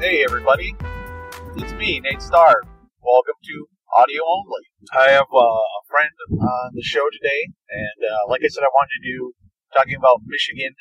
Hey, 0.00 0.24
everybody. 0.24 0.72
It's 1.60 1.76
me, 1.76 2.00
Nate 2.00 2.24
Starr. 2.24 2.64
Welcome 3.04 3.36
to 3.36 3.56
Audio 4.00 4.24
Only. 4.24 4.64
I 4.96 5.12
have 5.12 5.28
uh, 5.28 5.44
a 5.44 5.82
friend 5.92 6.40
on 6.40 6.72
the 6.72 6.80
show 6.80 7.04
today, 7.12 7.52
and 7.68 8.08
uh, 8.08 8.24
like 8.32 8.40
I 8.40 8.48
said, 8.48 8.64
I 8.64 8.72
wanted 8.72 8.96
to 8.96 9.04
do 9.04 9.18
talking 9.76 10.00
about 10.00 10.24
Michigan 10.24 10.72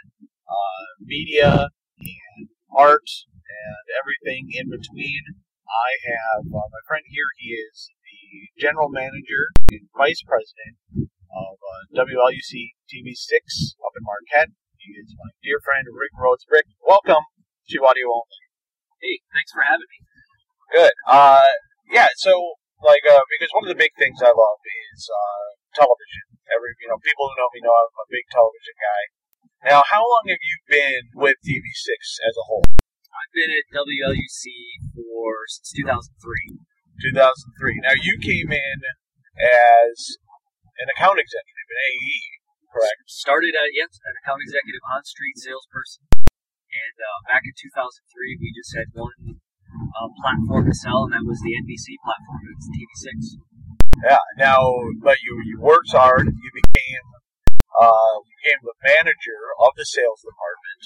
uh, 0.47 0.85
media 1.03 1.67
and 1.67 2.47
art 2.71 3.11
and 3.27 3.85
everything 3.99 4.55
in 4.55 4.71
between. 4.71 5.19
I 5.67 5.89
have 6.15 6.47
uh, 6.47 6.71
my 6.71 6.81
friend 6.87 7.03
here. 7.11 7.27
He 7.43 7.59
is 7.59 7.91
the 7.91 8.55
general 8.55 8.87
manager 8.87 9.51
and 9.67 9.83
vice 9.99 10.23
president 10.23 10.79
of 10.95 11.59
uh, 11.59 12.07
WLUC 12.07 12.71
TV6 12.87 13.35
up 13.83 13.91
in 13.99 14.03
Marquette. 14.07 14.55
He 14.79 14.95
is 14.95 15.11
my 15.19 15.35
dear 15.43 15.59
friend 15.59 15.83
Rick 15.91 16.15
Rhoades. 16.15 16.47
Rick, 16.47 16.71
welcome 16.87 17.27
to 17.67 17.83
Audio 17.83 18.07
Only. 18.15 18.38
Hey, 18.99 19.23
thanks 19.31 19.51
for 19.55 19.63
having 19.63 19.87
me. 19.87 19.99
Good. 20.75 20.95
Uh, 21.07 21.49
yeah. 21.87 22.11
So, 22.19 22.35
like, 22.83 23.03
uh, 23.07 23.23
because 23.31 23.51
one 23.55 23.63
of 23.63 23.71
the 23.71 23.79
big 23.79 23.95
things 23.95 24.19
I 24.19 24.31
love 24.31 24.59
is 24.91 25.07
uh, 25.07 25.47
television. 25.75 26.39
Every, 26.51 26.75
you 26.83 26.89
know, 26.91 26.99
people 26.99 27.29
who 27.29 27.35
know 27.39 27.49
me 27.55 27.63
know 27.63 27.71
I'm 27.71 27.95
a 27.95 28.09
big 28.11 28.25
television 28.27 28.75
guy. 28.75 29.01
Now, 29.71 29.83
how 29.87 30.03
long 30.03 30.25
have 30.31 30.39
you 30.39 30.55
been 30.67 31.03
with 31.15 31.35
TV6 31.43 31.91
as 32.23 32.35
a 32.35 32.45
whole? 32.47 32.63
I've 32.67 33.33
been 33.35 33.51
at 33.51 33.67
WLUC 33.75 34.43
for 34.95 35.43
since 35.47 35.75
2003. 35.83 36.59
2003. 36.99 37.83
Now, 37.83 37.95
you 37.95 38.19
came 38.19 38.51
in 38.51 38.77
as 39.39 40.19
an 40.79 40.87
account 40.91 41.19
executive 41.19 41.67
an 41.69 41.79
AE, 41.85 42.19
correct? 42.71 43.03
Started 43.07 43.53
at 43.55 43.71
yes, 43.75 43.99
an 44.03 44.15
account 44.23 44.41
executive 44.43 44.83
on 44.89 45.03
street 45.05 45.37
salesperson, 45.37 46.08
and 46.69 46.95
uh, 46.97 47.19
back 47.29 47.43
in 47.45 47.53
2003 47.57 48.37
we 48.37 48.53
just 48.53 48.71
had 48.77 48.87
one 48.93 49.41
uh, 49.69 50.09
platform 50.21 50.65
to 50.65 50.75
sell, 50.75 51.09
and 51.09 51.13
that 51.13 51.25
was 51.25 51.41
the 51.41 51.53
NBC 51.53 51.97
platform. 52.01 52.41
It 52.45 52.57
was 52.57 52.69
TV6. 52.73 53.09
Yeah. 54.05 54.23
Now, 54.37 54.63
but 55.03 55.19
you 55.21 55.41
you 55.45 55.59
worked 55.59 55.91
hard. 55.91 56.25
You 56.25 56.51
became 56.53 57.05
uh, 57.75 58.15
you 58.23 58.33
became 58.43 58.61
the 58.63 58.77
manager 58.83 59.41
of 59.59 59.75
the 59.75 59.85
sales 59.85 60.23
department. 60.23 60.81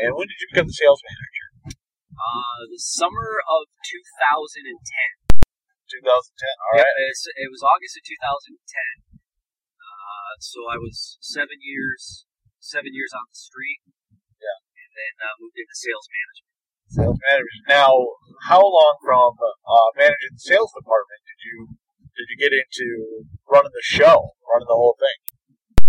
And 0.00 0.16
when 0.16 0.26
did 0.30 0.38
you 0.40 0.48
become 0.52 0.68
the 0.70 0.78
sales 0.78 1.02
manager? 1.04 1.76
Uh, 2.14 2.60
the 2.68 2.80
summer 2.80 3.40
of 3.48 3.68
2010. 3.80 5.40
2010. 5.40 6.04
All 6.70 6.78
right. 6.78 6.86
Yep, 6.86 7.16
it 7.36 7.50
was 7.50 7.62
August 7.66 7.98
of 7.98 8.04
2010. 8.06 9.20
Uh, 9.80 10.32
so 10.38 10.70
I 10.70 10.78
was 10.78 11.18
seven 11.20 11.58
years, 11.60 12.24
seven 12.62 12.94
years 12.94 13.10
on 13.10 13.26
the 13.26 13.36
street. 13.36 13.82
Then 15.00 15.14
uh, 15.24 15.34
moved 15.40 15.56
into 15.56 15.72
sales 15.72 16.06
management. 16.12 16.48
Sales 16.92 17.18
manager. 17.24 17.56
Now, 17.72 17.92
how 18.44 18.60
long 18.60 18.94
from 19.00 19.32
uh, 19.40 19.88
managing 19.96 20.36
the 20.36 20.44
sales 20.44 20.68
department 20.76 21.20
did 21.24 21.40
you 21.48 21.56
did 22.12 22.26
you 22.28 22.36
get 22.36 22.52
into 22.52 23.24
running 23.48 23.72
the 23.72 23.86
show, 23.86 24.36
running 24.44 24.68
the 24.68 24.76
whole 24.76 24.98
thing? 25.00 25.18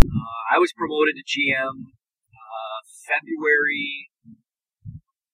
Uh, 0.07 0.41
I 0.55 0.63
was 0.63 0.71
promoted 0.71 1.19
to 1.19 1.25
GM 1.27 1.91
uh, 1.91 2.79
February 3.03 4.07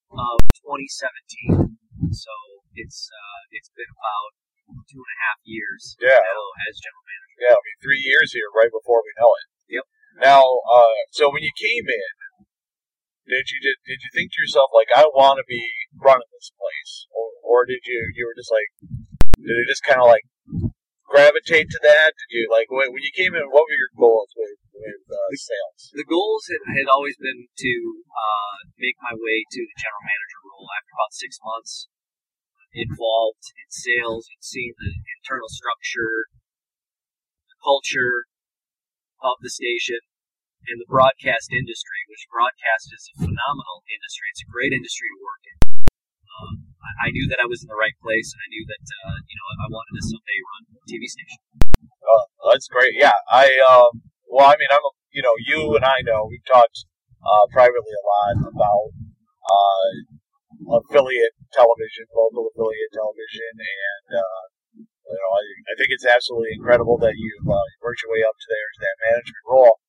of 0.10 0.38
2017. 0.66 1.78
So 2.16 2.34
it's 2.74 3.12
uh, 3.12 3.42
it's 3.54 3.70
been 3.76 3.92
about 3.92 4.30
two 4.88 5.04
and 5.04 5.12
a 5.14 5.20
half 5.28 5.40
years 5.44 6.00
Yeah. 6.00 6.18
now 6.24 6.42
as 6.66 6.80
general 6.80 7.06
manager. 7.06 7.38
Yeah, 7.44 7.56
I 7.56 7.62
mean, 7.62 7.78
three 7.84 8.02
years 8.02 8.34
here, 8.34 8.48
right 8.56 8.72
before 8.72 9.04
we 9.04 9.12
know 9.20 9.32
it. 9.38 9.48
Yep. 9.78 9.86
Now, 10.24 10.42
uh, 10.66 10.98
so 11.14 11.30
when 11.30 11.44
you 11.46 11.54
came 11.54 11.86
in, 11.86 12.14
did 13.28 13.46
you 13.52 13.60
did, 13.60 13.78
did 13.84 14.00
you 14.02 14.12
think 14.16 14.32
to 14.32 14.42
yourself 14.42 14.72
like, 14.72 14.88
I 14.96 15.04
want 15.12 15.38
to 15.38 15.46
be 15.48 15.64
running 16.00 16.32
this 16.32 16.52
place, 16.56 17.08
or 17.12 17.28
or 17.44 17.60
did 17.68 17.84
you 17.84 18.00
you 18.16 18.24
were 18.24 18.38
just 18.40 18.52
like, 18.52 18.72
did 19.36 19.58
it 19.60 19.68
just 19.68 19.84
kind 19.84 20.00
of 20.00 20.08
like 20.08 20.24
gravitate 21.08 21.68
to 21.72 21.80
that? 21.84 22.16
Did 22.16 22.32
you 22.32 22.44
like 22.48 22.72
when, 22.72 22.92
when 22.96 23.04
you 23.04 23.12
came 23.16 23.36
in? 23.36 23.52
What 23.52 23.68
were 23.68 23.80
your 23.80 23.94
goals 24.00 24.32
with 24.36 24.60
with 24.72 25.04
uh, 25.12 25.32
sales? 25.36 25.82
The 25.92 26.08
goals 26.08 26.48
had, 26.48 26.64
had 26.72 26.88
always 26.88 27.20
been 27.20 27.52
to 27.52 27.74
uh, 28.08 28.56
make 28.80 28.96
my 29.04 29.16
way 29.16 29.44
to 29.44 29.60
the 29.64 29.78
general 29.80 30.06
manager 30.08 30.40
role 30.48 30.68
after 30.72 30.92
about 30.96 31.12
six 31.12 31.40
months 31.44 31.92
involved 32.76 33.44
in 33.58 33.68
sales 33.72 34.30
and 34.30 34.40
seeing 34.44 34.76
the 34.78 34.94
internal 35.20 35.50
structure, 35.50 36.30
the 37.50 37.60
culture 37.64 38.30
of 39.24 39.42
the 39.42 39.50
station, 39.50 40.04
and 40.66 40.82
the 40.82 40.90
broadcast 40.90 41.54
industry, 41.54 42.02
which 42.10 42.26
broadcast 42.34 42.90
is 42.92 43.06
a 43.14 43.16
phenomenal 43.22 43.86
industry. 43.88 44.26
It's 44.34 44.44
a 44.44 44.50
great 44.50 44.74
industry 44.74 45.08
to 45.14 45.20
work 45.22 45.44
in. 45.46 45.58
Um, 46.38 46.54
I, 46.82 47.08
I 47.08 47.14
knew 47.14 47.26
that 47.30 47.42
I 47.42 47.48
was 47.50 47.62
in 47.62 47.70
the 47.70 47.80
right 47.80 47.96
place, 48.02 48.34
and 48.34 48.42
I 48.42 48.50
knew 48.50 48.66
that 48.66 48.84
uh, 48.84 49.18
you 49.26 49.36
know 49.38 49.48
I 49.62 49.68
wanted 49.70 49.94
to 49.98 50.04
someday 50.06 50.38
run 50.42 50.62
a 50.74 50.86
TV 50.90 51.04
station. 51.06 51.42
Uh, 52.02 52.26
that's 52.52 52.68
great. 52.68 52.98
Yeah, 52.98 53.16
I 53.30 53.54
um, 53.66 54.02
well, 54.28 54.48
I 54.50 54.56
mean, 54.60 54.70
I'm 54.70 54.84
a, 54.84 54.92
you 55.14 55.24
know, 55.24 55.36
you 55.40 55.76
and 55.76 55.86
I 55.86 56.02
know 56.04 56.28
we've 56.28 56.46
talked 56.46 56.86
uh, 57.24 57.46
privately 57.50 57.96
a 57.96 58.04
lot 58.06 58.36
about 58.54 58.88
uh, 59.48 59.90
affiliate 60.84 61.36
television, 61.56 62.06
local 62.12 62.52
affiliate 62.52 62.94
television, 62.94 63.52
and 63.58 64.08
uh, 64.20 64.42
you 64.84 65.16
know, 65.16 65.32
I, 65.32 65.44
I 65.72 65.74
think 65.80 65.90
it's 65.96 66.06
absolutely 66.06 66.54
incredible 66.60 67.00
that 67.00 67.16
you've 67.16 67.48
uh, 67.48 67.68
worked 67.80 68.04
your 68.04 68.12
way 68.12 68.24
up 68.28 68.36
to 68.36 68.48
there 68.52 68.70
to 68.76 68.80
that 68.84 68.98
management 69.08 69.46
role. 69.48 69.80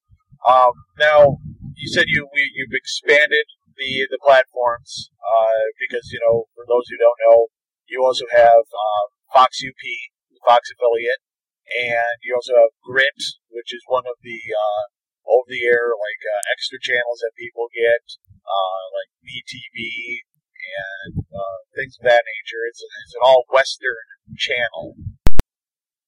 Um, 0.46 0.72
now, 0.98 1.38
you 1.74 1.88
said 1.88 2.06
you 2.08 2.28
we, 2.32 2.50
you've 2.54 2.74
expanded 2.74 3.46
the 3.76 4.06
the 4.10 4.18
platforms 4.22 5.10
uh, 5.18 5.62
because 5.78 6.10
you 6.12 6.20
know, 6.22 6.46
for 6.54 6.64
those 6.66 6.86
who 6.90 6.98
don't 6.98 7.22
know, 7.26 7.46
you 7.86 8.04
also 8.04 8.26
have 8.30 8.66
um, 8.68 9.06
Fox 9.32 9.62
UP, 9.64 9.82
the 10.30 10.40
Fox 10.46 10.70
affiliate 10.70 11.22
and 11.68 12.16
you 12.24 12.32
also 12.32 12.56
have 12.56 12.72
Grit, 12.80 13.20
which 13.52 13.74
is 13.74 13.84
one 13.86 14.08
of 14.08 14.16
the 14.24 14.40
uh, 14.52 14.84
over 15.28 15.48
the 15.48 15.64
air 15.68 15.92
like 15.92 16.22
uh, 16.24 16.42
extra 16.52 16.80
channels 16.80 17.20
that 17.20 17.36
people 17.36 17.68
get, 17.76 18.04
uh, 18.40 18.82
like 18.96 19.10
MeTV 19.20 20.24
and 20.56 21.24
uh, 21.28 21.58
things 21.76 22.00
of 22.00 22.08
that 22.08 22.24
nature. 22.24 22.64
It's, 22.68 22.80
it's 22.80 23.16
an 23.16 23.24
all 23.24 23.44
Western 23.52 24.08
channel. 24.36 24.96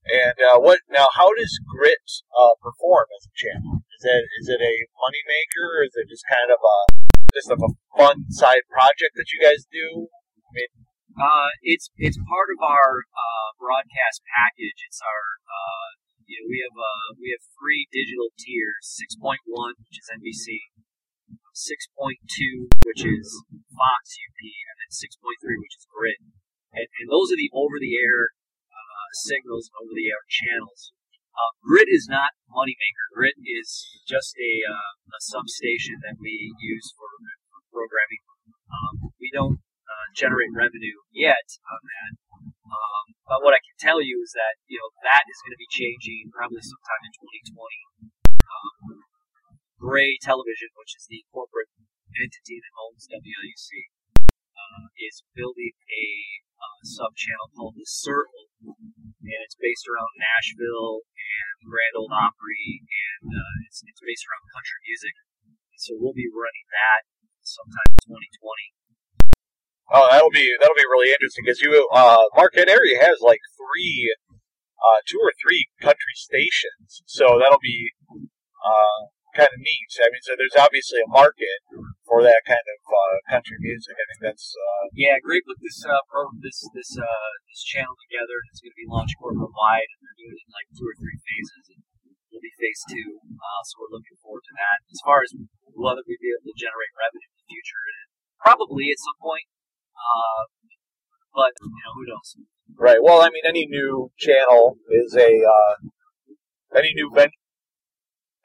And 0.09 0.37
uh, 0.41 0.59
what 0.59 0.81
now? 0.89 1.09
How 1.13 1.33
does 1.37 1.61
Grit 1.69 2.09
uh, 2.33 2.57
perform 2.65 3.13
as 3.13 3.29
a 3.29 3.37
channel? 3.37 3.80
Is 4.01 4.09
it 4.09 4.25
is 4.41 4.49
it 4.49 4.61
a 4.65 4.75
moneymaker, 4.97 5.65
or 5.77 5.85
is 5.85 5.93
it 5.93 6.09
just 6.09 6.25
kind 6.25 6.49
of 6.49 6.57
a 6.57 6.79
just 7.37 7.53
of 7.53 7.61
a 7.61 7.69
fun 7.93 8.25
side 8.33 8.65
project 8.73 9.13
that 9.13 9.29
you 9.29 9.45
guys 9.45 9.69
do? 9.69 10.09
I 10.41 10.51
mean, 10.57 10.73
Uh, 11.21 11.53
it's 11.61 11.93
it's 12.01 12.17
part 12.17 12.49
of 12.49 12.65
our 12.65 13.05
uh, 13.05 13.49
broadcast 13.61 14.25
package. 14.25 14.81
It's 14.89 15.05
our 15.05 15.25
uh, 15.45 15.89
you 16.25 16.41
know, 16.41 16.49
we 16.49 16.65
have 16.65 16.77
uh, 16.81 17.09
we 17.21 17.29
have 17.37 17.45
three 17.61 17.93
digital 17.93 18.33
tiers: 18.41 18.89
six 18.89 19.21
point 19.21 19.45
one, 19.45 19.77
which 19.85 20.01
is 20.01 20.09
NBC, 20.09 20.73
six 21.53 21.85
point 21.93 22.25
two, 22.25 22.73
which 22.89 23.05
is 23.05 23.29
Fox 23.77 24.17
UP, 24.17 24.41
and 24.41 24.77
then 24.81 24.91
six 24.97 25.13
point 25.21 25.45
three, 25.45 25.61
which 25.61 25.77
is 25.77 25.85
Grit. 25.93 26.25
And, 26.73 26.89
and 26.89 27.09
those 27.13 27.29
are 27.29 27.41
the 27.41 27.51
over-the-air 27.53 28.31
uh, 28.71 29.09
signals, 29.29 29.69
over-the-air 29.77 30.23
channels. 30.31 30.95
Uh, 31.31 31.53
Grit 31.63 31.89
is 31.89 32.11
not 32.11 32.35
moneymaker. 32.51 33.07
Grit 33.15 33.39
is 33.39 33.71
just 34.07 34.35
a 34.37 34.53
uh, 34.67 34.93
a 35.15 35.21
substation 35.21 36.03
that 36.03 36.19
we 36.19 36.53
use 36.59 36.93
for, 36.99 37.11
for 37.51 37.61
programming. 37.71 38.23
Um, 38.71 38.95
we 39.19 39.31
don't 39.33 39.59
uh, 39.87 40.07
generate 40.15 40.55
revenue 40.55 40.99
yet 41.11 41.47
on 41.67 41.81
that. 41.83 42.13
Um, 42.71 43.05
but 43.27 43.43
what 43.43 43.55
I 43.55 43.63
can 43.63 43.79
tell 43.79 43.99
you 43.99 44.23
is 44.23 44.31
that 44.35 44.59
you 44.67 44.79
know 44.79 44.91
that 45.07 45.27
is 45.27 45.41
going 45.43 45.55
to 45.55 45.63
be 45.63 45.71
changing 45.71 46.31
probably 46.35 46.63
sometime 46.63 47.03
in 47.07 47.13
2020. 47.55 48.11
Um, 48.51 49.07
Gray 49.81 50.21
Television, 50.21 50.71
which 50.77 50.93
is 50.93 51.09
the 51.09 51.25
corporate 51.33 51.73
entity 52.13 52.61
that 52.61 52.75
owns 52.77 53.09
WLUC, 53.09 53.89
uh, 54.21 54.87
is 55.01 55.25
building 55.33 55.73
a 55.89 56.07
uh, 56.61 56.81
sub 56.85 57.17
channel 57.17 57.49
called 57.57 57.81
the 57.81 57.89
Circle, 57.89 58.51
and 58.61 59.41
it's 59.47 59.57
based 59.57 59.89
around 59.89 60.13
Nashville 60.21 61.09
Grand 61.65 61.95
Ole 61.97 62.13
Opry, 62.13 62.81
and 62.85 63.33
uh, 63.33 63.67
it's, 63.69 63.85
it's 63.85 64.01
based 64.01 64.25
around 64.25 64.45
country 64.53 64.79
music. 64.87 65.15
So 65.81 65.97
we'll 65.97 66.17
be 66.17 66.29
running 66.29 66.69
that 66.77 67.09
sometime 67.41 67.89
in 67.97 68.13
2020. 68.13 68.81
Oh, 69.91 70.07
that'll 70.07 70.31
be 70.31 70.47
that'll 70.61 70.79
be 70.79 70.87
really 70.87 71.11
interesting 71.11 71.43
because 71.43 71.59
you 71.59 71.75
uh, 71.91 72.23
Marquette 72.37 72.71
area 72.71 73.01
has 73.03 73.19
like 73.25 73.43
three, 73.59 74.15
uh, 74.79 75.01
two 75.09 75.19
or 75.19 75.35
three 75.43 75.67
country 75.83 76.15
stations, 76.15 77.03
so 77.11 77.43
that'll 77.43 77.59
be 77.65 77.91
uh, 78.63 79.11
kind 79.35 79.51
of 79.51 79.59
neat. 79.59 79.91
I 79.99 80.09
mean, 80.15 80.23
so 80.23 80.39
there's 80.39 80.59
obviously 80.59 81.03
a 81.03 81.11
market 81.11 81.59
for 82.07 82.23
that 82.23 82.43
kind 82.47 82.63
of 82.63 82.79
uh, 82.87 83.17
country 83.35 83.59
music. 83.59 83.95
I 83.99 84.05
think 84.15 84.21
that's 84.31 84.55
uh, 84.55 84.95
Yeah, 84.95 85.19
great 85.23 85.43
put 85.43 85.59
this 85.59 85.83
uh, 85.83 86.03
pro- 86.07 86.39
this 86.39 86.63
this 86.71 86.95
uh, 86.95 87.31
this 87.51 87.63
channel 87.67 87.95
together, 88.07 88.39
and 88.39 88.47
it's 88.55 88.63
going 88.63 88.75
to 88.75 88.83
be 88.83 88.87
launched 88.87 89.19
corporate 89.19 89.51
doing 90.21 90.37
it 90.37 90.45
in 90.45 90.53
like 90.53 90.69
two 90.77 90.85
or 90.85 90.97
three 91.01 91.17
phases, 91.17 91.65
and 91.73 91.81
we'll 92.29 92.45
be 92.45 92.53
phase 92.61 92.83
two. 92.93 93.17
Uh, 93.25 93.63
so 93.65 93.81
we're 93.81 93.97
looking 93.97 94.21
forward 94.21 94.45
to 94.45 94.55
that. 94.61 94.85
As 94.93 95.01
far 95.01 95.25
as 95.25 95.33
whether 95.73 96.05
we'd 96.05 96.21
be 96.21 96.33
able 96.37 96.45
to 96.45 96.57
generate 96.61 96.93
revenue 96.93 97.25
in 97.25 97.37
the 97.41 97.49
future, 97.49 97.85
probably 98.45 98.93
at 98.93 99.01
some 99.01 99.17
point. 99.17 99.49
Uh, 99.97 100.43
but 101.33 101.53
you 101.63 101.83
know, 101.89 101.93
who 101.97 102.05
knows? 102.05 102.29
Right. 102.77 103.01
Well, 103.01 103.25
I 103.25 103.33
mean, 103.33 103.45
any 103.47 103.65
new 103.65 104.11
channel 104.19 104.77
is 104.91 105.17
a 105.17 105.31
uh, 105.41 105.75
any 106.77 106.93
new 106.95 107.11
venture 107.15 107.41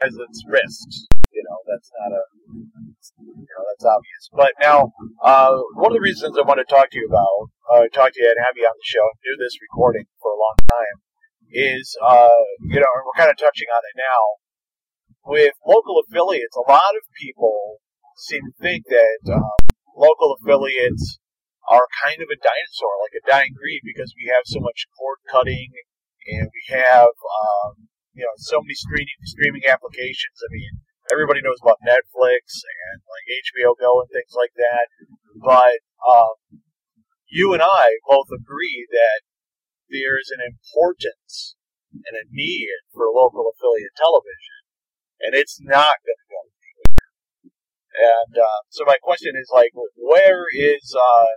has 0.01 0.15
its 0.15 0.43
risks. 0.47 1.07
You 1.31 1.43
know, 1.43 1.57
that's 1.67 1.91
not 1.99 2.15
a 2.15 2.23
you 2.53 3.47
know 3.47 3.63
that's 3.73 3.85
obvious. 3.85 4.23
But 4.31 4.53
now, 4.61 4.93
uh, 5.23 5.55
one 5.75 5.91
of 5.91 5.97
the 5.97 6.05
reasons 6.05 6.37
I 6.37 6.47
want 6.47 6.59
to 6.59 6.67
talk 6.67 6.91
to 6.91 6.97
you 6.97 7.07
about, 7.07 7.51
uh, 7.71 7.87
talk 7.91 8.13
to 8.13 8.19
you 8.21 8.29
and 8.29 8.39
have 8.45 8.55
you 8.55 8.63
on 8.63 8.75
the 8.75 8.87
show 8.87 9.03
do 9.23 9.35
this 9.35 9.57
recording 9.61 10.05
for 10.21 10.31
a 10.31 10.39
long 10.39 10.55
time, 10.69 10.95
is 11.51 11.97
uh, 12.01 12.41
you 12.61 12.79
know 12.79 12.91
we're 13.05 13.19
kind 13.19 13.31
of 13.31 13.37
touching 13.37 13.69
on 13.71 13.81
it 13.83 13.95
now 13.97 14.23
with 15.25 15.53
local 15.65 16.01
affiliates. 16.05 16.55
A 16.55 16.69
lot 16.69 16.93
of 16.95 17.03
people 17.19 17.81
seem 18.17 18.41
to 18.45 18.55
think 18.61 18.85
that 18.87 19.21
um, 19.33 19.59
local 19.95 20.37
affiliates 20.39 21.19
are 21.67 21.89
kind 22.05 22.21
of 22.21 22.29
a 22.29 22.37
dinosaur, 22.37 22.93
like 23.01 23.17
a 23.17 23.25
dying 23.25 23.53
breed, 23.57 23.81
because 23.81 24.13
we 24.13 24.29
have 24.29 24.45
so 24.45 24.61
much 24.61 24.85
cord 24.93 25.17
cutting 25.25 25.73
and 26.29 26.49
we 26.49 26.63
have 26.73 27.09
um, 27.09 27.89
you 28.13 28.23
know 28.23 28.35
so 28.37 28.61
many 28.61 28.73
streaming 28.73 29.19
streaming 29.25 29.65
applications. 29.67 30.37
I 30.41 30.49
mean, 30.49 30.73
everybody 31.11 31.41
knows 31.41 31.61
about 31.61 31.81
Netflix 31.85 32.61
and 32.61 32.97
like 33.05 33.25
HBO 33.29 33.73
Go 33.77 34.01
and 34.01 34.09
things 34.09 34.33
like 34.33 34.53
that, 34.57 34.85
but 35.41 35.81
um, 36.05 36.61
you 37.29 37.53
and 37.53 37.61
I 37.61 37.97
both 38.07 38.29
agree 38.31 38.87
that 38.91 39.21
there's 39.89 40.29
an 40.33 40.41
importance 40.43 41.55
and 41.93 42.15
a 42.17 42.27
need 42.29 42.69
for 42.91 43.07
local 43.13 43.47
affiliate 43.51 43.95
television, 43.95 44.59
and 45.21 45.31
it's 45.33 45.59
not 45.61 46.03
going 46.03 46.19
to 46.19 46.29
go 46.29 46.41
anywhere. 46.43 47.07
And 47.95 48.33
uh, 48.35 48.59
so 48.69 48.83
my 48.83 48.99
question 48.99 49.33
is 49.39 49.47
like, 49.53 49.71
where 49.95 50.45
is 50.51 50.83
uh, 50.91 51.31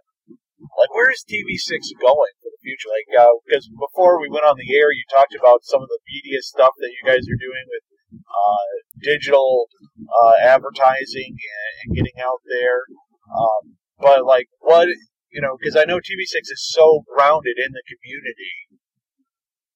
like 0.79 0.93
where 0.95 1.11
is 1.11 1.23
TV6 1.23 1.95
going 2.03 2.35
for 2.43 2.50
the 2.50 2.62
future? 2.62 2.91
Like, 2.91 3.06
because 3.47 3.71
uh, 3.71 3.79
before 3.79 4.21
we 4.21 4.31
went 4.31 4.47
on 4.47 4.59
the 4.59 4.71
air, 4.75 4.91
you 4.91 5.05
talked 5.11 5.35
about 5.39 5.62
some 5.62 5.83
of 5.83 5.89
the 5.89 6.03
media 6.11 6.43
stuff 6.43 6.75
that 6.79 6.91
you 6.91 7.03
guys 7.06 7.23
are 7.27 7.39
doing 7.39 7.67
with 7.71 7.85
uh, 8.27 8.71
digital 9.03 9.69
uh, 10.09 10.35
advertising 10.43 11.33
and, 11.37 11.73
and, 11.85 11.97
getting 11.97 12.19
out 12.25 12.41
there. 12.49 12.83
Um, 13.31 13.77
but 14.00 14.25
like, 14.25 14.49
what 14.61 14.89
you 15.30 15.40
know, 15.40 15.56
because 15.58 15.76
I 15.76 15.84
know 15.84 15.98
TV6 15.98 16.48
is 16.48 16.64
so 16.72 17.04
grounded 17.06 17.56
in 17.56 17.72
the 17.72 17.84
community, 17.84 18.80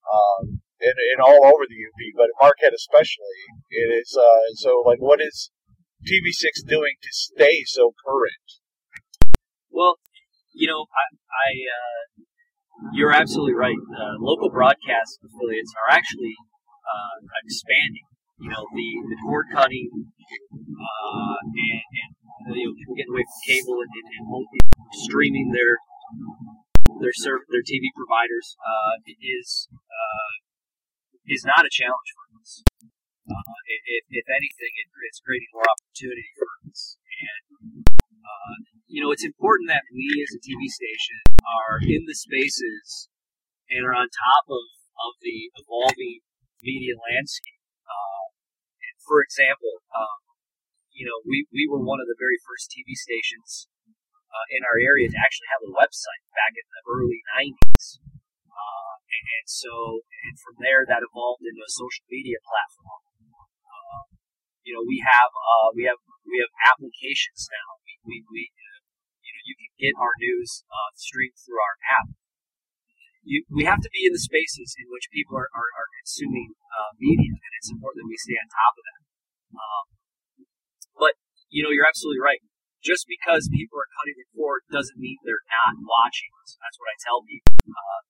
um, 0.08 0.62
and, 0.80 0.96
and 0.96 1.20
all 1.22 1.46
over 1.46 1.64
the 1.68 1.78
UP, 1.78 2.00
but 2.16 2.28
Marquette 2.40 2.74
especially, 2.74 3.40
it 3.70 3.88
is. 4.02 4.16
Uh, 4.18 4.54
so, 4.54 4.82
like, 4.84 4.98
what 4.98 5.20
is 5.20 5.50
TV6 6.08 6.66
doing 6.66 6.94
to 7.00 7.08
stay 7.12 7.62
so 7.64 7.94
current? 8.04 8.48
Well, 9.70 9.96
you 10.52 10.68
know, 10.68 10.86
I, 10.90 11.04
I 11.16 11.50
uh, 11.64 12.22
you're 12.92 13.12
absolutely 13.12 13.54
right. 13.54 13.78
Uh, 13.78 14.18
local 14.18 14.50
broadcast 14.50 15.20
affiliates 15.24 15.72
are 15.86 15.94
actually 15.94 16.34
uh, 16.82 17.24
expanding. 17.44 18.04
You 18.42 18.50
know, 18.50 18.66
the, 18.74 18.88
the 19.06 19.18
cord 19.22 19.46
cutting 19.54 19.86
uh, 19.94 21.36
and, 21.46 21.82
and 21.94 22.10
you 22.58 22.66
know, 22.66 22.74
people 22.74 22.98
getting 22.98 23.14
away 23.14 23.22
from 23.22 23.40
cable 23.46 23.78
and, 23.78 23.92
and, 23.94 24.24
and 24.34 24.66
streaming 25.06 25.54
their 25.54 25.78
their 26.98 27.14
their 27.14 27.62
TV 27.62 27.86
providers 27.94 28.58
uh, 28.58 28.98
is 29.22 29.70
uh, 29.70 30.32
is 31.30 31.46
not 31.46 31.62
a 31.62 31.70
challenge 31.70 32.10
for 32.18 32.26
us. 32.42 32.50
Uh, 33.22 33.58
if, 33.86 34.02
if 34.10 34.26
anything, 34.26 34.72
it, 34.74 34.90
it's 35.06 35.22
creating 35.22 35.46
more 35.54 35.62
opportunity 35.62 36.26
for 36.34 36.50
us. 36.66 36.98
And 37.22 37.86
uh, 38.26 38.54
you 38.90 39.00
know, 39.00 39.14
it's 39.14 39.24
important 39.24 39.70
that 39.70 39.86
we 39.94 40.04
as 40.18 40.34
a 40.34 40.42
TV 40.42 40.66
station 40.66 41.22
are 41.46 41.78
in 41.78 42.10
the 42.10 42.18
spaces 42.18 43.06
and 43.70 43.86
are 43.86 43.94
on 43.94 44.10
top 44.10 44.44
of, 44.50 44.66
of 44.98 45.12
the 45.22 45.48
evolving 45.62 46.20
media 46.60 46.98
landscape. 46.98 47.61
For 49.06 49.22
example, 49.22 49.82
um, 49.92 50.18
you 50.92 51.08
know, 51.08 51.18
we, 51.24 51.48
we 51.50 51.66
were 51.66 51.82
one 51.82 51.98
of 51.98 52.08
the 52.08 52.18
very 52.18 52.38
first 52.44 52.70
TV 52.70 52.94
stations 52.94 53.66
uh, 54.30 54.46
in 54.52 54.62
our 54.64 54.78
area 54.78 55.08
to 55.08 55.18
actually 55.18 55.50
have 55.52 55.64
a 55.66 55.74
website 55.74 56.24
back 56.36 56.52
in 56.54 56.66
the 56.68 56.82
early 56.88 57.20
90s. 57.38 58.00
Uh, 58.48 58.94
and, 59.12 59.46
so, 59.48 60.04
and 60.28 60.36
from 60.38 60.60
there, 60.60 60.84
that 60.86 61.04
evolved 61.04 61.44
into 61.44 61.64
a 61.64 61.72
social 61.72 62.06
media 62.08 62.38
platform. 62.44 63.02
Uh, 63.64 64.02
you 64.62 64.72
know, 64.76 64.84
we 64.86 65.02
have 65.02 65.32
uh, 65.32 65.68
we 65.74 65.84
have 65.90 65.98
we 66.22 66.38
have 66.38 66.52
applications 66.70 67.50
now 67.50 67.82
we, 68.06 68.22
we 68.30 68.50
uh, 68.50 68.80
you 69.22 69.30
know, 69.30 69.42
you 69.46 69.54
can 69.58 69.72
get 69.78 69.94
our 69.98 70.14
news 70.18 70.66
uh, 70.66 70.90
streamed 70.98 71.38
through 71.38 71.58
our 71.58 71.76
app. 71.86 72.08
You, 73.22 73.46
we 73.46 73.62
have 73.62 73.78
to 73.78 73.90
be 73.94 74.02
in 74.02 74.12
the 74.12 74.22
spaces 74.22 74.74
in 74.82 74.90
which 74.90 75.06
people 75.14 75.38
are, 75.38 75.46
are, 75.54 75.70
are 75.78 75.90
consuming 76.02 76.58
uh, 76.58 76.90
media, 76.98 77.30
and 77.30 77.52
it's 77.58 77.70
important 77.70 78.02
that 78.02 78.10
we 78.10 78.18
stay 78.18 78.34
on 78.34 78.50
top 78.50 78.74
of 78.74 78.82
that. 78.82 79.00
Um, 79.54 79.84
but 80.98 81.14
you 81.46 81.62
know, 81.62 81.70
you're 81.70 81.86
absolutely 81.86 82.18
right. 82.18 82.42
Just 82.82 83.06
because 83.06 83.46
people 83.46 83.78
are 83.78 83.86
cutting 83.94 84.18
the 84.18 84.26
cord 84.34 84.66
doesn't 84.66 84.98
mean 84.98 85.14
they're 85.22 85.46
not 85.46 85.78
watching 85.78 86.34
us. 86.42 86.58
That's 86.58 86.74
what 86.82 86.90
I 86.90 86.98
tell 86.98 87.22
people. 87.22 87.54
Uh, 87.62 88.00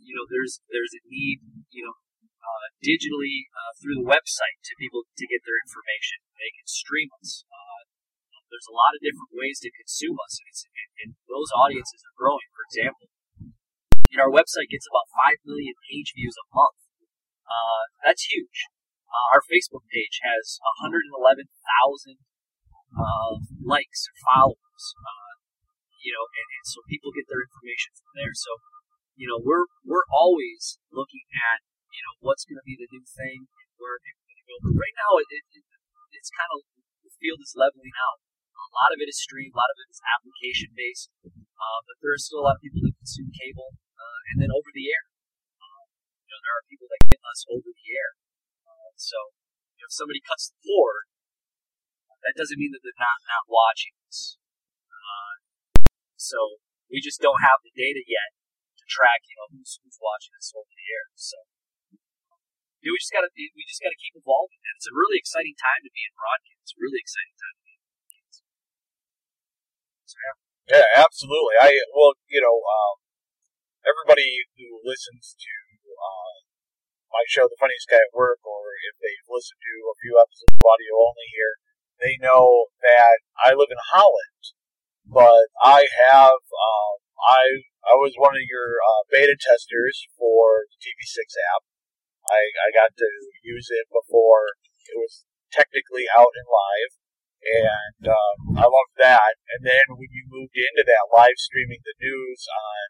you 0.00 0.16
know, 0.16 0.24
there's 0.24 0.64
there's 0.72 0.96
a 0.96 1.04
need, 1.04 1.44
you 1.68 1.84
know, 1.84 1.92
uh, 2.40 2.66
digitally 2.80 3.44
uh, 3.52 3.76
through 3.76 4.00
the 4.00 4.08
website 4.08 4.56
to 4.64 4.72
people 4.80 5.04
to 5.04 5.24
get 5.28 5.44
their 5.44 5.60
information. 5.60 6.24
They 6.40 6.48
can 6.56 6.64
stream 6.64 7.12
us. 7.20 7.44
Uh, 7.44 7.84
there's 8.48 8.72
a 8.72 8.76
lot 8.76 8.96
of 8.96 9.04
different 9.04 9.36
ways 9.36 9.60
to 9.60 9.68
consume 9.68 10.16
us, 10.16 10.40
and, 10.40 10.56
and 11.04 11.10
those 11.28 11.52
audiences 11.52 12.00
are 12.08 12.16
growing. 12.16 12.48
For 12.56 12.64
example, 12.72 13.12
know, 14.16 14.24
our 14.24 14.32
website 14.32 14.72
gets 14.72 14.88
about 14.88 15.12
five 15.12 15.36
million 15.44 15.76
page 15.84 16.16
views 16.16 16.32
a 16.40 16.46
month. 16.56 16.80
Uh, 17.44 17.84
that's 18.04 18.24
huge. 18.28 18.72
Uh, 19.08 19.26
our 19.36 19.42
Facebook 19.44 19.84
page 19.88 20.20
has 20.24 20.60
111,000 20.84 21.48
uh, 22.92 23.32
likes 23.64 24.08
or 24.08 24.16
followers. 24.32 24.84
Uh, 24.96 25.32
you 26.00 26.12
know, 26.14 26.24
and, 26.24 26.48
and, 26.60 26.66
so 26.68 26.84
people 26.86 27.10
get 27.10 27.26
their 27.26 27.42
information 27.42 27.90
from 27.96 28.12
there. 28.14 28.32
So, 28.36 28.60
you 29.18 29.26
know, 29.26 29.40
we're 29.42 29.66
we're 29.82 30.06
always 30.14 30.78
looking 30.94 31.26
at 31.52 31.64
you 31.90 32.02
know 32.06 32.14
what's 32.22 32.46
going 32.46 32.60
to 32.60 32.68
be 32.68 32.78
the 32.78 32.86
new 32.94 33.02
thing, 33.02 33.50
where 33.82 33.98
people 33.98 34.22
going 34.24 34.40
to 34.40 34.46
go. 34.46 34.56
But 34.62 34.78
right 34.78 34.96
now, 34.96 35.18
it, 35.18 35.28
it, 35.34 35.44
it's 36.14 36.30
kind 36.30 36.52
of 36.54 36.62
the 37.02 37.12
field 37.18 37.42
is 37.42 37.58
leveling 37.58 37.96
out. 37.98 38.22
A 38.54 38.72
lot 38.78 38.94
of 38.94 39.00
it 39.02 39.10
is 39.10 39.18
stream, 39.18 39.50
a 39.50 39.58
lot 39.58 39.72
of 39.72 39.80
it 39.80 39.88
is 39.90 40.02
application 40.04 40.70
based, 40.76 41.08
uh, 41.24 41.80
but 41.88 41.96
there 42.04 42.12
are 42.12 42.20
still 42.20 42.44
a 42.44 42.46
lot 42.46 42.60
of 42.60 42.62
people 42.62 42.84
that 42.84 42.94
consume 43.00 43.32
cable 43.32 43.74
uh, 43.98 44.20
and 44.32 44.36
then 44.38 44.50
over 44.54 44.70
the 44.70 44.86
air. 44.88 45.04
Uh, 45.58 45.82
you 46.24 46.30
know, 46.32 46.40
there 46.40 46.54
are 46.54 46.64
people 46.70 46.88
that 46.88 47.02
get 47.10 47.20
us 47.26 47.42
over 47.50 47.68
the 47.68 47.88
air. 47.90 48.10
Uh, 48.64 48.90
so, 48.94 49.34
you 49.74 49.82
know, 49.82 49.90
if 49.90 49.94
somebody 49.94 50.22
cuts 50.22 50.54
the 50.54 50.58
cord, 50.62 51.10
that 52.22 52.34
doesn't 52.34 52.58
mean 52.58 52.74
that 52.74 52.82
they're 52.82 52.98
not 52.98 53.22
not 53.26 53.46
watching 53.46 53.94
us. 54.06 54.38
Uh, 54.90 55.34
so 56.18 56.58
we 56.90 56.98
just 56.98 57.22
don't 57.22 57.42
have 57.44 57.62
the 57.62 57.72
data 57.74 58.02
yet 58.02 58.34
to 58.80 58.84
track, 58.90 59.22
you 59.30 59.36
know, 59.38 59.48
who's 59.54 59.78
who's 59.82 59.98
watching 60.02 60.34
us 60.34 60.50
over 60.54 60.70
the 60.70 60.88
air. 60.88 61.06
So 61.14 61.38
you 62.82 62.90
know, 62.90 62.94
we 62.94 62.98
just 62.98 63.14
gotta 63.14 63.30
we 63.34 63.62
just 63.66 63.82
gotta 63.82 63.98
keep 63.98 64.14
evolving, 64.18 64.58
and 64.62 64.74
it's 64.78 64.90
a 64.90 64.94
really 64.94 65.18
exciting 65.18 65.54
time 65.58 65.82
to 65.82 65.90
be 65.90 66.02
in 66.06 66.14
broadcast. 66.14 66.58
It's 66.62 66.74
a 66.74 66.80
really 66.82 67.00
exciting 67.02 67.36
time 67.38 67.54
to 67.58 67.62
be 67.62 67.72
in 67.74 67.82
broadcast. 67.86 68.38
Yeah. 70.08 70.34
yeah, 70.78 70.88
absolutely. 71.04 71.56
I 71.60 71.70
well, 71.94 72.18
you 72.26 72.42
know, 72.42 72.56
um, 72.62 72.96
everybody 73.88 74.44
who 74.60 74.84
listens 74.84 75.32
to 75.32 75.54
uh, 75.96 76.36
my 77.08 77.24
show, 77.24 77.48
The 77.48 77.56
Funniest 77.56 77.88
Guy 77.88 77.96
at 77.96 78.12
Work, 78.12 78.44
or 78.44 78.76
if 78.92 79.00
they've 79.00 79.32
listened 79.32 79.58
to 79.64 79.76
a 79.88 79.98
few 80.04 80.20
episodes 80.20 80.52
of 80.52 80.68
audio 80.68 80.92
only 81.00 81.28
here, 81.32 81.56
they 81.98 82.14
know 82.20 82.68
that 82.84 83.24
I 83.40 83.56
live 83.56 83.72
in 83.72 83.80
Holland, 83.90 84.42
but 85.08 85.48
I 85.64 85.88
have 86.12 86.36
um, 86.36 86.96
I 87.16 87.64
I 87.88 87.94
was 87.96 88.14
one 88.20 88.36
of 88.36 88.44
your 88.44 88.76
uh, 88.76 89.02
beta 89.08 89.34
testers 89.34 90.04
for 90.20 90.68
the 90.68 90.78
TV6 90.78 91.18
app. 91.56 91.64
I 92.28 92.40
I 92.44 92.68
got 92.76 92.92
to 92.92 93.10
use 93.40 93.72
it 93.72 93.88
before 93.88 94.54
it 94.86 95.00
was 95.00 95.24
technically 95.50 96.04
out 96.12 96.36
and 96.36 96.46
live 96.46 96.92
and 97.42 98.02
um, 98.10 98.38
I 98.58 98.66
loved 98.66 98.96
that. 98.98 99.38
And 99.54 99.62
then 99.62 99.94
when 99.94 100.10
you 100.10 100.26
moved 100.26 100.56
into 100.58 100.82
that 100.84 101.10
live 101.14 101.38
streaming 101.38 101.82
the 101.86 101.96
news 102.02 102.40
on 102.50 102.86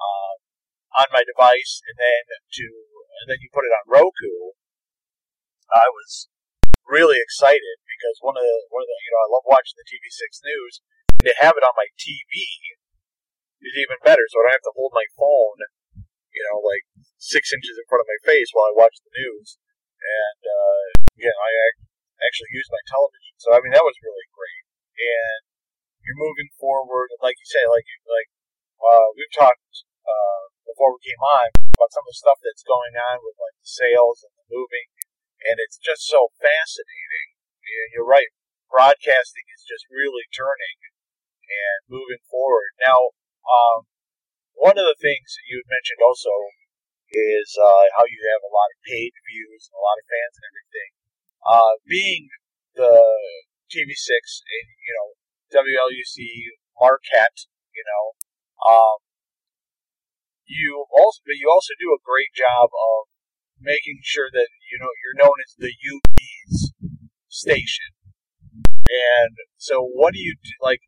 um, 0.00 0.36
on 1.04 1.08
my 1.14 1.22
device, 1.22 1.84
and 1.86 1.96
then 2.00 2.24
to 2.60 2.66
and 3.20 3.26
then 3.28 3.40
you 3.44 3.52
put 3.52 3.68
it 3.68 3.76
on 3.76 3.84
Roku, 3.84 4.56
I 5.70 5.86
was 5.92 6.26
really 6.88 7.20
excited 7.20 7.76
because 7.86 8.18
one 8.24 8.34
of 8.34 8.42
the 8.42 8.58
one 8.72 8.82
of 8.82 8.90
the 8.90 8.98
you 9.04 9.12
know 9.12 9.22
I 9.22 9.28
love 9.30 9.46
watching 9.46 9.76
the 9.78 9.86
TV6 9.86 10.40
news. 10.42 10.82
To 11.20 11.36
have 11.36 11.52
it 11.52 11.68
on 11.68 11.76
my 11.76 11.84
TV 12.00 12.32
is 13.60 13.76
even 13.76 14.00
better, 14.00 14.24
so 14.24 14.40
I 14.40 14.48
don't 14.48 14.56
have 14.56 14.68
to 14.72 14.72
hold 14.72 14.96
my 14.96 15.04
phone, 15.20 15.60
you 16.32 16.42
know, 16.48 16.64
like 16.64 16.80
six 17.20 17.52
inches 17.52 17.76
in 17.76 17.84
front 17.92 18.00
of 18.00 18.08
my 18.08 18.16
face 18.24 18.48
while 18.56 18.72
I 18.72 18.80
watch 18.80 18.96
the 19.04 19.12
news. 19.12 19.60
And 20.00 20.40
uh, 20.40 20.84
again, 21.20 21.36
I 21.36 21.50
actually 22.24 22.56
use 22.56 22.72
my 22.72 22.80
television. 22.88 23.36
So 23.36 23.52
I 23.52 23.60
mean 23.60 23.76
that 23.76 23.84
was 23.84 24.00
really 24.00 24.26
great. 24.32 24.64
And 24.96 25.40
you're 26.00 26.16
moving 26.16 26.48
forward, 26.56 27.12
and 27.12 27.20
like 27.20 27.36
you 27.36 27.48
say, 27.48 27.60
like 27.68 27.84
like 28.08 28.32
uh, 28.80 29.12
we've 29.12 29.36
talked 29.36 29.84
uh, 30.06 30.42
before 30.64 30.96
we 30.96 31.02
came 31.04 31.20
on 31.20 31.48
about 31.76 31.92
some 31.92 32.04
of 32.06 32.12
the 32.12 32.20
stuff 32.20 32.38
that's 32.40 32.64
going 32.66 32.96
on 32.96 33.24
with 33.24 33.36
like 33.40 33.56
the 33.60 33.68
sales 33.68 34.24
and 34.24 34.32
the 34.36 34.46
moving, 34.48 34.88
and 35.44 35.60
it's 35.60 35.80
just 35.80 36.06
so 36.06 36.32
fascinating. 36.38 37.36
You're 37.94 38.08
right, 38.08 38.32
broadcasting 38.66 39.46
is 39.54 39.62
just 39.62 39.86
really 39.90 40.26
turning 40.34 40.78
and 41.46 41.78
moving 41.86 42.22
forward. 42.26 42.74
Now, 42.82 43.14
um, 43.46 43.86
one 44.58 44.76
of 44.78 44.86
the 44.86 44.98
things 44.98 45.38
that 45.38 45.46
you 45.46 45.62
mentioned 45.66 46.02
also 46.02 46.32
is 47.10 47.58
uh, 47.58 47.90
how 47.98 48.06
you 48.06 48.20
have 48.30 48.42
a 48.46 48.54
lot 48.54 48.70
of 48.70 48.78
paid 48.86 49.10
views 49.26 49.66
and 49.66 49.74
a 49.74 49.82
lot 49.82 49.98
of 49.98 50.06
fans 50.06 50.34
and 50.38 50.46
everything. 50.46 50.90
Uh, 51.42 51.74
being 51.86 52.30
the 52.78 52.94
TV6 53.70 54.14
and 54.46 54.66
you 54.78 54.94
know 54.94 55.08
WLUC 55.50 56.18
Marquette, 56.78 57.50
you 57.74 57.82
know, 57.82 58.04
um, 58.62 58.98
you 60.50 60.84
also 60.90 61.22
but 61.22 61.38
you 61.38 61.46
also 61.46 61.78
do 61.78 61.94
a 61.94 62.02
great 62.02 62.34
job 62.34 62.74
of 62.74 63.06
making 63.62 64.02
sure 64.02 64.26
that 64.34 64.50
you 64.66 64.76
know 64.82 64.90
you're 64.98 65.20
known 65.22 65.38
as 65.38 65.54
the 65.54 65.70
UP's 65.70 66.74
station. 67.30 67.94
And 68.90 69.38
so, 69.56 69.86
what 69.86 70.12
do 70.12 70.20
you 70.20 70.34
do? 70.34 70.54
Like, 70.58 70.82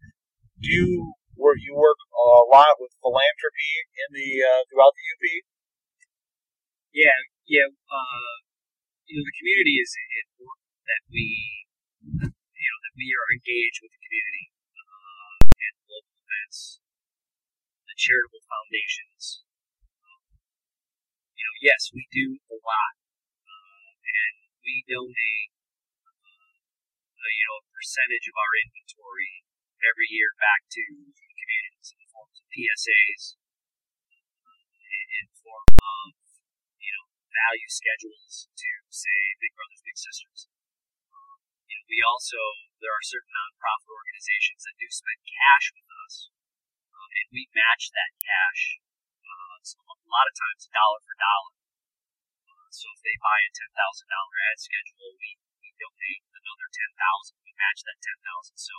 do 0.59 0.67
you 0.67 1.15
where 1.39 1.55
you 1.55 1.79
work 1.79 1.97
a 2.11 2.47
lot 2.51 2.83
with 2.83 2.91
philanthropy 2.99 3.73
in 3.95 4.09
the 4.11 4.31
uh, 4.43 4.63
throughout 4.67 4.95
the 4.99 5.07
UP? 5.15 5.25
Yeah, 6.93 7.19
yeah. 7.47 7.71
Uh, 7.71 8.35
you 9.07 9.23
know, 9.23 9.25
the 9.25 9.39
community 9.39 9.79
is 9.79 9.95
important 10.27 10.75
that 10.83 11.03
we, 11.09 11.27
you 12.03 12.69
know, 12.69 12.81
that 12.83 12.95
we 12.99 13.09
are 13.15 13.29
engaged 13.31 13.79
with 13.81 13.95
the 13.95 14.03
community 14.03 14.47
uh, 14.75 15.35
and 15.47 15.75
local 15.87 16.17
events, 16.27 16.83
the 17.87 17.97
charitable 17.97 18.45
foundations. 18.51 19.47
Yes, 21.61 21.93
we 21.93 22.09
do 22.09 22.41
a 22.49 22.57
lot, 22.57 22.95
uh, 23.45 23.91
and 23.99 24.35
we 24.65 24.87
donate, 24.89 25.53
uh, 26.01 27.29
you 27.29 27.45
know, 27.47 27.59
a 27.61 27.67
percentage 27.71 28.27
of 28.31 28.37
our 28.39 28.53
inventory 28.63 29.45
every 29.83 30.09
year 30.09 30.33
back 30.39 30.67
to 30.71 30.85
the 31.13 31.29
communities 31.35 31.89
in 31.93 31.99
the 32.03 32.11
forms 32.11 32.39
of 32.39 32.47
PSAs, 32.51 33.39
uh, 34.43 35.05
in 35.23 35.27
form 35.39 35.71
of 35.83 36.15
you 36.79 36.93
know 36.95 37.07
value 37.31 37.71
schedules 37.71 38.51
to 38.55 38.71
say 38.91 39.39
Big 39.39 39.55
Brothers 39.55 39.83
Big 39.87 39.99
Sisters. 39.99 40.51
Um, 41.11 41.39
you 41.69 41.77
know, 41.79 41.87
we 41.87 42.03
also 42.03 42.41
there 42.83 42.91
are 42.91 43.07
certain 43.07 43.31
nonprofit 43.31 43.91
organizations 43.91 44.67
that 44.67 44.79
do 44.79 44.89
spend 44.91 45.21
cash 45.27 45.67
with 45.79 45.89
us, 46.07 46.15
um, 46.91 47.09
and 47.23 47.27
we 47.31 47.47
match 47.55 47.95
that 47.95 48.19
cash. 48.19 48.82
So 49.63 49.79
a 49.79 49.95
lot 50.11 50.27
of 50.27 50.35
times 50.35 50.67
dollar 50.67 51.01
for 51.07 51.15
dollar. 51.15 51.53
Uh, 52.51 52.69
so 52.75 52.87
if 52.91 53.01
they 53.07 53.17
buy 53.23 53.39
a 53.47 53.51
ten 53.55 53.71
thousand 53.79 54.11
dollar 54.11 54.37
ad 54.51 54.59
schedule, 54.59 55.15
we, 55.15 55.39
we 55.63 55.69
donate 55.79 56.23
another 56.35 56.69
ten 56.75 56.91
thousand. 56.99 57.35
We 57.47 57.53
match 57.55 57.81
that 57.87 57.99
ten 58.03 58.19
thousand. 58.27 58.57
So 58.59 58.75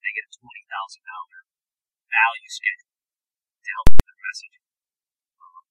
they 0.00 0.10
get 0.16 0.24
a 0.24 0.32
twenty 0.32 0.64
thousand 0.72 1.04
dollar 1.04 1.40
value 2.08 2.48
schedule 2.48 2.92
to 2.96 3.68
help 3.76 3.86
with 3.92 4.04
their 4.08 4.20
messaging. 4.24 4.64
Um, 5.36 5.64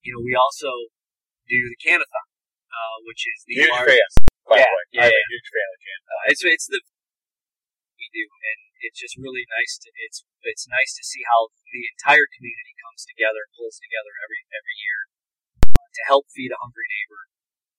you 0.00 0.10
know, 0.16 0.22
we 0.24 0.32
also 0.32 0.70
do 1.44 1.58
the 1.60 1.78
Canathon, 1.78 2.26
uh, 2.72 2.96
which 3.04 3.22
is 3.28 3.38
the 3.44 3.54
huge 3.60 3.70
largest. 3.70 4.16
fan. 4.16 4.32
By 4.46 4.56
Yeah, 4.62 4.70
the 4.70 4.76
way, 4.78 4.84
yeah, 4.94 5.02
I'm 5.02 5.12
yeah. 5.12 5.26
a 5.26 5.32
huge 5.34 5.48
fan 5.50 5.68
of 5.74 5.78
Jan. 5.82 6.00
Uh, 6.06 6.22
it's 6.32 6.42
it's 6.46 6.66
the 6.70 6.80
we 8.06 8.22
do, 8.22 8.26
and 8.30 8.60
it's 8.86 9.02
just 9.02 9.18
really 9.18 9.42
nice 9.50 9.74
to 9.82 9.90
it's 10.06 10.22
it's 10.46 10.70
nice 10.70 10.94
to 10.94 11.02
see 11.02 11.26
how 11.26 11.50
the 11.50 11.82
entire 11.98 12.26
community 12.38 12.74
comes 12.78 13.02
together, 13.02 13.50
pulls 13.58 13.82
together 13.82 14.14
every 14.22 14.46
every 14.54 14.76
year 14.78 15.00
uh, 15.74 15.90
to 15.90 16.02
help 16.06 16.30
feed 16.30 16.54
a 16.54 16.62
hungry 16.62 16.86
neighbor. 16.86 17.26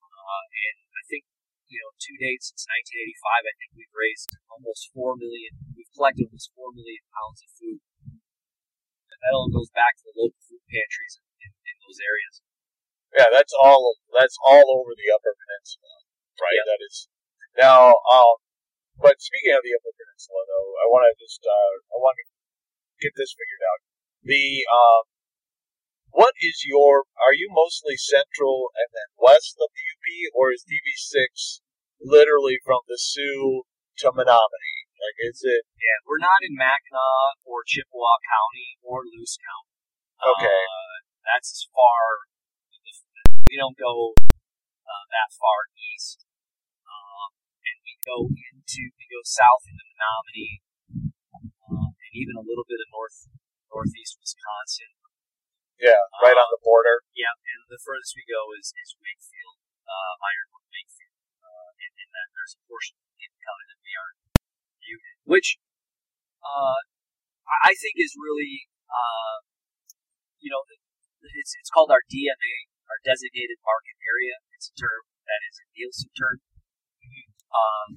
Uh, 0.04 0.44
and 0.52 0.78
I 1.00 1.04
think 1.08 1.24
you 1.72 1.80
know, 1.80 1.92
to 1.96 2.12
date 2.20 2.44
since 2.44 2.64
1985, 2.64 3.44
I 3.44 3.54
think 3.60 3.72
we've 3.76 3.96
raised 3.96 4.32
almost 4.52 4.92
four 4.92 5.16
million. 5.16 5.56
We've 5.76 5.92
collected 5.96 6.28
almost 6.28 6.52
four 6.52 6.76
million 6.76 7.04
pounds 7.16 7.40
of 7.44 7.50
food, 7.56 7.80
and 8.04 9.20
that 9.24 9.36
all 9.36 9.48
goes 9.48 9.72
back 9.72 9.96
to 10.00 10.12
the 10.12 10.16
local 10.16 10.44
food 10.44 10.64
pantries 10.68 11.24
in, 11.40 11.52
in, 11.52 11.76
those 11.88 12.00
areas. 12.04 12.36
Yeah, 13.16 13.30
that's 13.32 13.56
all. 13.56 13.96
That's 14.12 14.36
all 14.44 14.68
over 14.76 14.92
the 14.92 15.08
Upper 15.08 15.32
Peninsula, 15.32 15.92
right? 16.44 16.60
Yeah. 16.60 16.68
That 16.68 16.82
is 16.84 16.96
now. 17.56 17.96
Um, 18.12 18.47
but 18.98 19.22
speaking 19.22 19.54
of 19.54 19.62
the 19.62 19.74
Upper 19.77 19.94
Peninsula, 19.94 20.42
though, 20.48 20.70
I 20.82 20.86
want 20.89 21.06
to 21.10 21.13
just 21.18 21.42
uh, 21.46 21.74
I 21.94 21.98
want 22.01 22.18
to 22.22 22.25
get 23.01 23.13
this 23.13 23.34
figured 23.38 23.63
out. 23.66 23.80
The 24.25 24.66
um, 24.68 25.04
what 26.12 26.34
is 26.42 26.66
your? 26.66 27.06
Are 27.22 27.36
you 27.36 27.50
mostly 27.54 27.94
central 27.96 28.74
and 28.74 28.89
then 28.89 29.10
west 29.22 29.58
of 29.62 29.70
the 29.70 29.86
UP, 29.86 30.06
or 30.34 30.50
is 30.50 30.66
TV6 30.66 31.62
literally 32.01 32.58
from 32.66 32.82
the 32.89 32.98
Soo 32.98 33.70
to 34.01 34.10
Menominee? 34.10 34.82
Like, 34.98 35.18
is 35.30 35.46
it 35.46 35.62
Yeah, 35.77 36.00
we're 36.10 36.22
not 36.22 36.42
in 36.42 36.58
Mackinac 36.58 37.38
or 37.46 37.62
Chippewa 37.62 38.18
County 38.25 38.82
or 38.82 39.06
Luce 39.06 39.38
County. 39.38 39.77
okay? 40.25 40.63
Uh, 40.66 40.96
that's 41.22 41.54
as 41.54 41.63
far. 41.70 42.25
We 43.48 43.56
don't 43.56 43.77
go 43.77 44.12
uh, 44.18 45.04
that 45.13 45.30
far 45.38 45.72
east, 45.80 46.25
um, 46.84 47.30
and 47.63 47.77
we 47.80 47.94
go 48.04 48.27
we 48.76 49.06
go 49.08 49.24
south 49.24 49.64
into 49.72 49.84
Menominee, 49.96 50.60
um, 51.72 51.96
and 51.96 52.12
even 52.12 52.36
a 52.36 52.44
little 52.44 52.68
bit 52.68 52.84
of 52.84 52.88
north 52.92 53.32
northeast 53.72 54.20
Wisconsin. 54.20 54.92
yeah, 55.80 56.04
right 56.20 56.36
on 56.36 56.50
the 56.52 56.60
border. 56.60 57.08
Yeah, 57.16 57.32
and 57.32 57.72
the 57.72 57.80
furthest 57.80 58.16
we 58.20 58.28
go 58.28 58.52
is 58.60 58.76
is 58.76 58.96
Wakefield, 59.00 59.64
uh, 59.88 60.14
Ironwood, 60.20 60.68
Wakefield, 60.68 61.16
uh, 61.40 61.70
and, 61.80 61.94
and 61.96 62.10
that 62.12 62.28
there's 62.36 62.60
a 62.60 62.62
portion 62.68 63.00
of 63.00 63.08
the 63.16 63.28
county 63.40 63.66
that 63.72 63.80
we 63.80 63.94
are 63.96 64.12
viewed 64.84 65.04
which 65.28 65.60
uh, 66.44 66.80
I 67.64 67.76
think 67.76 68.00
is 68.00 68.16
really, 68.16 68.68
uh, 68.88 69.44
you 70.40 70.52
know, 70.52 70.64
it's 71.24 71.54
it's 71.60 71.72
called 71.72 71.92
our 71.92 72.04
DMA, 72.08 72.56
our 72.88 73.00
designated 73.04 73.60
market 73.64 74.00
area. 74.04 74.40
It's 74.56 74.72
a 74.72 74.76
term 74.80 75.04
that 75.28 75.42
is 75.52 75.56
a 75.60 75.66
Nielsen 75.76 76.12
term. 76.16 76.38
Um, 77.52 77.88
um, 77.88 77.90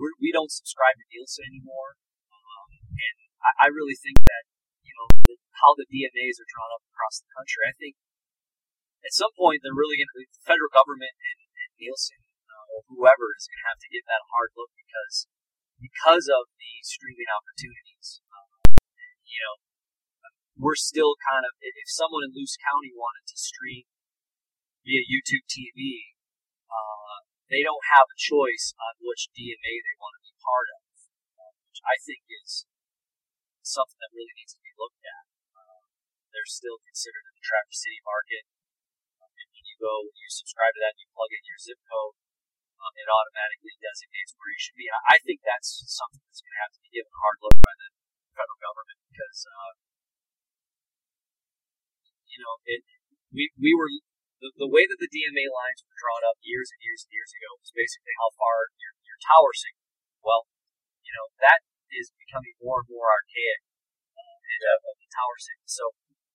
we're, 0.00 0.16
we 0.16 0.32
don't 0.32 0.48
subscribe 0.48 0.96
to 0.96 1.04
Nielsen 1.12 1.44
anymore, 1.44 2.00
um, 2.32 2.68
and 2.88 3.16
I, 3.44 3.68
I 3.68 3.76
really 3.76 3.96
think 4.00 4.16
that 4.24 4.48
you 4.80 4.96
know 4.96 5.06
the, 5.28 5.36
how 5.60 5.76
the 5.76 5.84
DMAs 5.84 6.40
are 6.40 6.48
drawn 6.48 6.72
up 6.72 6.84
across 6.88 7.20
the 7.20 7.28
country. 7.36 7.68
I 7.68 7.76
think 7.76 7.94
at 9.04 9.12
some 9.12 9.32
point 9.36 9.60
they're 9.60 9.76
really 9.76 10.00
going 10.00 10.08
to 10.08 10.18
the 10.24 10.28
federal 10.40 10.72
government 10.72 11.12
and, 11.12 11.38
and 11.44 11.70
Nielsen 11.76 12.24
uh, 12.48 12.74
or 12.76 12.80
whoever 12.88 13.36
is 13.36 13.48
going 13.48 13.60
to 13.60 13.68
have 13.68 13.80
to 13.84 13.92
give 13.92 14.04
that 14.08 14.24
a 14.24 14.32
hard 14.32 14.56
look 14.56 14.72
because 14.72 15.28
because 15.80 16.28
of 16.28 16.48
the 16.60 16.72
streaming 16.84 17.28
opportunities. 17.32 18.20
Uh, 18.28 18.76
you 19.24 19.40
know, 19.40 19.56
we're 20.60 20.76
still 20.76 21.16
kind 21.24 21.48
of 21.48 21.56
if 21.60 21.88
someone 21.88 22.28
in 22.28 22.36
Luce 22.36 22.60
County 22.60 22.92
wanted 22.92 23.24
to 23.32 23.36
stream 23.40 23.88
via 24.84 25.02
YouTube 25.08 25.44
TV, 25.48 26.12
uh, 26.68 26.99
they 27.50 27.66
don't 27.66 27.82
have 27.90 28.06
a 28.06 28.16
choice 28.16 28.70
on 28.78 28.94
which 29.02 29.26
DMA 29.34 29.74
they 29.82 29.96
want 29.98 30.14
to 30.14 30.22
be 30.22 30.34
part 30.38 30.70
of, 30.70 30.82
uh, 31.34 31.52
which 31.66 31.82
I 31.82 31.98
think 31.98 32.22
is 32.30 32.70
something 33.66 33.98
that 33.98 34.14
really 34.14 34.34
needs 34.38 34.54
to 34.54 34.62
be 34.62 34.70
looked 34.78 35.02
at. 35.02 35.24
Uh, 35.50 35.82
they're 36.30 36.46
still 36.46 36.78
considered 36.86 37.26
in 37.26 37.34
the 37.34 37.42
Traverse 37.42 37.82
City 37.82 38.00
market. 38.06 38.46
Um, 39.18 39.34
and 39.34 39.48
when 39.50 39.66
you 39.66 39.76
go, 39.82 40.06
when 40.06 40.14
you 40.14 40.30
subscribe 40.30 40.78
to 40.78 40.82
that, 40.86 40.94
you 40.94 41.10
plug 41.10 41.34
in 41.34 41.42
your 41.42 41.58
zip 41.58 41.82
code, 41.90 42.14
um, 42.80 42.94
it 42.94 43.10
automatically 43.10 43.74
designates 43.82 44.32
where 44.38 44.50
you 44.54 44.60
should 44.62 44.78
be. 44.78 44.86
I, 44.86 44.98
I 45.12 45.16
think 45.26 45.42
that's 45.42 45.84
something 45.90 46.22
that's 46.30 46.40
going 46.40 46.54
to 46.54 46.62
have 46.64 46.74
to 46.78 46.82
be 46.86 46.94
given 46.94 47.10
a 47.10 47.20
hard 47.20 47.38
look 47.42 47.58
by 47.58 47.74
the 47.76 47.88
federal 48.32 48.62
government 48.62 48.98
because, 49.10 49.38
uh, 49.50 49.72
you 52.30 52.38
know, 52.40 52.54
it, 52.64 52.80
we, 53.34 53.50
we 53.58 53.74
were, 53.74 53.90
the, 54.40 54.48
the 54.56 54.70
way 54.72 54.88
that 54.88 54.96
the 54.96 55.08
DMA 55.12 55.44
lines 55.52 55.84
were 55.84 55.96
drawn 56.00 56.24
up 56.24 56.40
years 56.40 56.72
and 56.72 56.80
years 56.80 57.04
and 57.04 57.12
years 57.12 57.28
ago 57.36 57.60
was 57.60 57.70
basically 57.76 58.16
how 58.16 58.32
far 58.40 58.72
your, 58.80 58.96
your 59.04 59.20
tower 59.20 59.52
signal. 59.52 59.84
Well, 60.24 60.48
you 61.04 61.12
know, 61.12 61.28
that 61.44 61.60
is 61.92 62.08
becoming 62.16 62.56
more 62.60 62.80
and 62.80 62.88
more 62.88 63.08
archaic 63.12 63.60
uh, 64.16 64.36
in, 64.40 64.60
of 64.64 64.96
the 64.96 65.08
tower 65.12 65.36
signal. 65.36 65.68
So, 65.68 65.84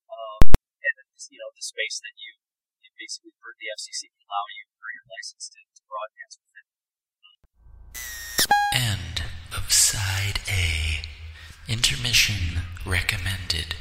um, 0.06 0.54
and 0.54 0.92
then, 1.02 1.08
you 1.34 1.38
know, 1.42 1.50
the 1.50 1.66
space 1.66 1.98
that 1.98 2.14
you, 2.14 2.38
you 2.86 2.90
basically, 2.94 3.34
for 3.42 3.50
the 3.58 3.74
FCC 3.74 4.06
can 4.14 4.22
allow 4.22 4.46
you 4.54 4.70
for 4.78 4.88
your 4.94 5.06
license 5.10 5.50
to, 5.50 5.60
to 5.66 5.82
broadcast 5.90 6.38
within. 6.46 6.66
End 8.70 9.26
of 9.50 9.74
side 9.74 10.38
A. 10.46 11.02
Intermission 11.66 12.62
recommended. 12.86 13.74